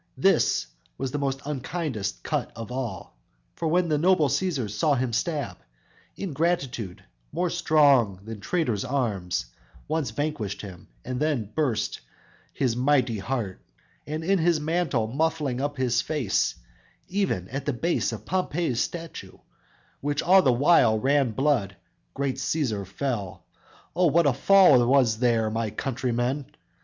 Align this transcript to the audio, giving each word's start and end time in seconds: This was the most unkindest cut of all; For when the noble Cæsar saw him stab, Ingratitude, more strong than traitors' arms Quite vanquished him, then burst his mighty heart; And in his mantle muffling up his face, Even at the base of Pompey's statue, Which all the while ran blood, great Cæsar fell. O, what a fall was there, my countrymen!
This 0.17 0.65
was 0.97 1.11
the 1.11 1.19
most 1.19 1.41
unkindest 1.45 2.23
cut 2.23 2.51
of 2.55 2.71
all; 2.71 3.15
For 3.55 3.67
when 3.67 3.87
the 3.87 3.99
noble 3.99 4.29
Cæsar 4.29 4.67
saw 4.67 4.95
him 4.95 5.13
stab, 5.13 5.57
Ingratitude, 6.17 7.03
more 7.31 7.51
strong 7.51 8.19
than 8.23 8.39
traitors' 8.39 8.83
arms 8.83 9.45
Quite 9.87 10.07
vanquished 10.09 10.63
him, 10.63 10.87
then 11.03 11.51
burst 11.53 12.01
his 12.51 12.75
mighty 12.75 13.19
heart; 13.19 13.61
And 14.07 14.23
in 14.23 14.39
his 14.39 14.59
mantle 14.59 15.05
muffling 15.05 15.61
up 15.61 15.77
his 15.77 16.01
face, 16.01 16.55
Even 17.07 17.47
at 17.49 17.67
the 17.67 17.71
base 17.73 18.11
of 18.11 18.25
Pompey's 18.25 18.81
statue, 18.81 19.37
Which 19.99 20.23
all 20.23 20.41
the 20.41 20.51
while 20.51 20.97
ran 20.97 21.29
blood, 21.33 21.75
great 22.15 22.37
Cæsar 22.37 22.87
fell. 22.87 23.45
O, 23.95 24.07
what 24.07 24.25
a 24.25 24.33
fall 24.33 24.83
was 24.87 25.19
there, 25.19 25.51
my 25.51 25.69
countrymen! 25.69 26.47